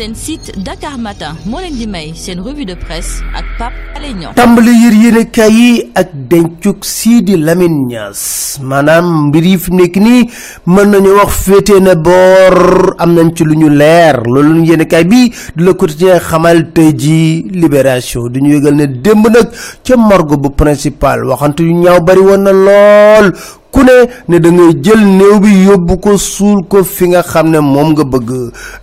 [0.00, 4.14] seen site Dakar Matin moo leen di may seen revue de presse ak Pape Alé
[4.16, 4.32] Niang.
[4.32, 8.56] Tàmbali yër yéenekaay yi ak dencuk Sidi Lamine Niass.
[8.64, 10.22] Maanaam mbir yi fi nekk nii
[10.72, 14.22] mën nañu wax féete na boor am nañ ci lu ñu leer.
[15.10, 18.28] Bi di la quotidien xamal tey ji libération.
[18.32, 19.52] Du ñu yëgal ne démb nag
[19.84, 22.52] ca morgue bu principal waxante yu ñaaw bari woon na
[23.72, 23.96] ku ne
[24.28, 27.92] ne da ngay jël néew bi yóbbu ko suul ko fi nga xam ne moom
[27.92, 28.30] nga bëgg.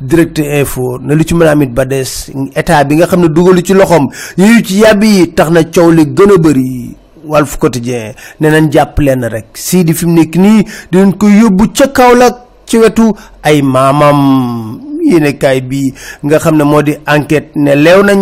[0.00, 3.62] Direct info ne lu ci mën amit ba des état bi nga xam ne dugalu
[3.62, 6.96] ci loxoom yooyu ci yàbbi yi tax na coow li gën a bëri.
[7.26, 9.46] Walf Quotidien ne nañ jàpp leen rek.
[9.54, 10.62] Sii di fi mu nekk nii
[10.92, 13.12] dinañ ko yóbbu ca Kaolack ci wetu
[13.42, 14.80] ay maamam.
[15.06, 15.92] Yéenekaay bi
[16.24, 18.14] nga xam ne moo di enquête ne leew na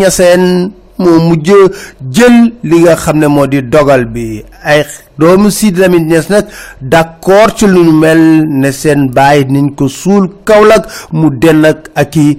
[0.99, 1.51] moo mujj
[2.11, 4.43] jël li nga ne di dogal bi.
[4.63, 4.85] Ay
[5.19, 6.47] doomu Sidi Lamine Niass nag
[6.81, 12.17] d'accord ci lu mel ne seen baay niñ ko suul Kaolack mu denn ak ak
[12.17, 12.39] i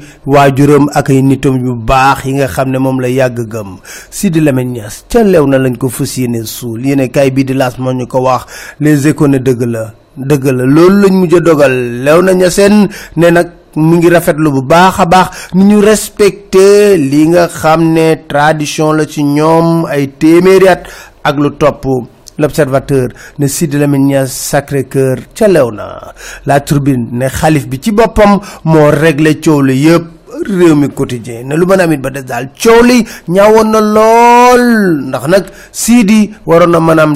[0.94, 1.22] ak ay
[1.64, 3.78] yu baax yi nga xam ne moom la yàgg gëm.
[4.10, 7.94] Sidi Lamine Niass ca lew na lañ ko fas yéene kay bii di laas moo
[7.94, 8.46] ñu ko wax
[8.80, 12.04] les échos ne dëgg la dëgg la lañ mujj dogal.
[12.04, 12.50] Lew na ña
[13.18, 13.30] ne
[13.76, 19.06] mu ngi rafetlu bu baax baax ni ñu respecté li nga xam ne tradition la
[19.06, 20.84] ci ñoom ay téeméeri at
[21.24, 21.86] ak lu topp.
[22.38, 23.08] L'observateur
[23.40, 26.12] ne Sidi Lamine Niass Sacré-Cœur ca lew na
[26.46, 30.04] la turbine ne xalif bi ci boppam moo réglé coow li yëpp
[30.44, 32.50] réew mi quotidien ne lu mën amit ba des daal
[33.30, 35.08] na lool.
[35.08, 37.14] Ndax nag Sidi waroon na mën am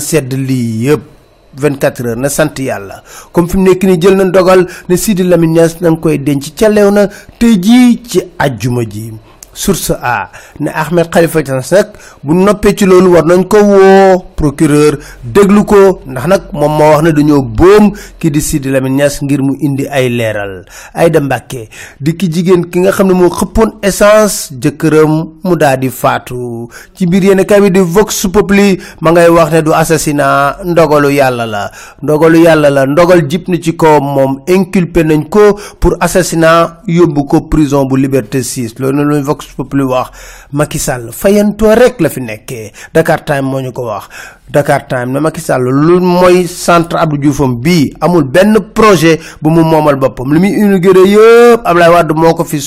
[0.00, 1.11] sedd lii yëpp
[1.56, 3.02] 24 heures na sant yàlla.
[3.32, 6.18] Comme fi mu nekk nii jël na dogal ne Sidi Lamine Niass na nga koy
[6.18, 7.06] denc ca na
[7.38, 9.12] tey jii ci ajjuma ji.
[9.54, 10.30] Source a
[10.60, 11.88] ne Ahmed Khalifa Niass nag
[12.22, 16.90] bu noppee ci loolu war nañ ko woo procureur déglu ko ndax nag moom moo
[16.90, 20.64] wax ne dañoo boom kii di Sidi Lamine ngir mu indi ay leeral.
[20.94, 21.68] Aïda Mbacke
[22.02, 23.30] di ki jigéen ki nga xam ne moo
[23.82, 25.12] essence jëkkëram
[25.44, 26.68] mu di faatu.
[26.94, 31.10] Ci biir yenn kay bi di Vox Populi ma ngay wax ne du assassinat ndogalu
[31.14, 31.70] yàlla la.
[32.02, 37.22] Ndogalu yàlla la ndogal jip na ci ko moom inculpé nañ ko pour assassinat yóbbu
[37.28, 40.10] ko prison bu Liberté 6 loolu na Vox Populi wax.
[40.52, 42.72] Macky Sall fayantoo rek la fi nekkee.
[42.94, 44.08] Dakar Time moo ñu ko wax
[44.52, 45.96] Dakar Time ne Macky Sall lu
[46.46, 48.24] centre Abdou Dioufam bii amul
[48.74, 50.32] projet bu mu moomal boppam.
[50.34, 51.90] Li muy inauguré Ablaye
[52.44, 52.58] fi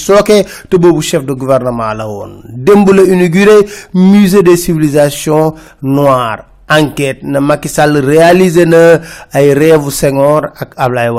[0.69, 3.61] te chef de gouvernement la la
[3.93, 6.45] musée des civilisations noires.
[6.67, 8.99] Enquête na Macky Sall réalisé na
[9.31, 11.11] ay rêve Senghor ak Ablaye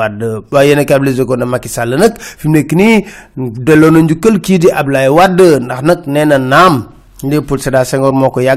[1.24, 1.68] ko na Macky
[6.26, 6.95] na na
[7.30, 7.84] Léopold Sédar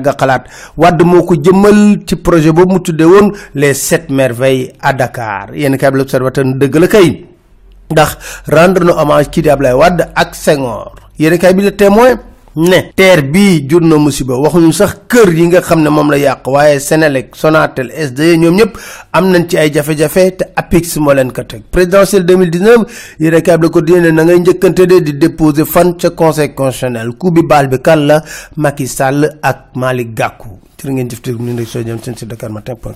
[0.08, 0.44] a xalaat.
[0.78, 2.52] Wade moo ko jëmmal ci projet
[3.56, 5.56] les sept merveilles à Dakar.
[5.56, 7.26] Yéen a kablise observateur dëgg la kay.
[7.92, 9.74] Ndax rendre na hommage kii di Ablaye
[10.16, 10.36] ak
[11.38, 12.20] kay témoin
[12.56, 14.34] ne teer bii jur na musiba.
[14.38, 15.90] Waxuñu sax kër yi nga xam ne
[17.10, 18.74] la Sonatel SDE ñoom ñëpp
[19.12, 21.62] am nañ ci ay jafe-jafe te APIX moo leen ko teg.
[21.72, 26.10] Présidentielle 2019 yéen a la ko dine na ngay njëkkante de di déposer fan ca
[26.12, 27.14] conseil constitutionnel.
[27.18, 28.22] Coup bi baal bi kan la?
[28.58, 30.60] Macky Sall ak Malick Gakou.
[30.84, 31.08] Ngeen
[31.40, 32.96] ñu ne jëm Dakar Matin point